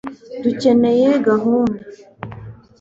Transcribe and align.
dukeneye 0.43 1.07
gahunda 1.27 1.73
b 1.79 1.87